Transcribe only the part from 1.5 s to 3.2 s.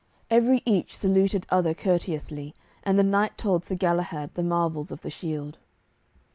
other courteously, and the